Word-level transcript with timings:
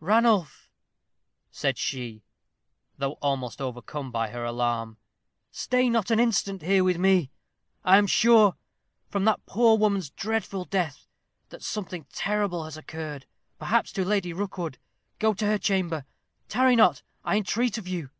"Ranulph," 0.00 0.68
said 1.52 1.78
she, 1.78 2.24
though 2.98 3.12
almost 3.22 3.60
overcome 3.60 4.10
by 4.10 4.30
her 4.30 4.44
alarm, 4.44 4.96
"stay 5.52 5.88
not 5.88 6.10
an 6.10 6.18
instant 6.18 6.62
here 6.62 6.82
with 6.82 6.98
me. 6.98 7.30
I 7.84 7.96
am 7.96 8.08
sure, 8.08 8.56
from 9.08 9.24
that 9.26 9.46
poor 9.46 9.78
woman's 9.78 10.10
dreadful 10.10 10.64
death, 10.64 11.06
that 11.50 11.62
something 11.62 12.04
terrible 12.12 12.64
has 12.64 12.76
occurred, 12.76 13.26
perhaps 13.60 13.92
to 13.92 14.04
Lady 14.04 14.32
Rookwood. 14.32 14.78
Go 15.20 15.34
to 15.34 15.46
her 15.46 15.56
chamber. 15.58 16.04
Tarry 16.48 16.74
not, 16.74 17.02
I 17.24 17.36
entreat 17.36 17.78
of 17.78 17.86
you." 17.86 18.10